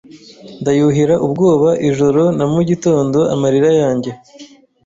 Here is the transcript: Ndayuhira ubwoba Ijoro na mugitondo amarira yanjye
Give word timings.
Ndayuhira 0.61 1.15
ubwoba 1.25 1.69
Ijoro 1.89 2.21
na 2.37 2.45
mugitondo 2.51 3.19
amarira 3.33 3.69
yanjye 3.81 4.11